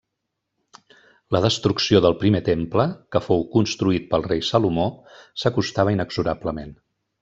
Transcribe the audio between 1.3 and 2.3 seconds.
La destrucció del